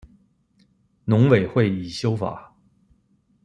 [1.05, 2.55] 农委会已修法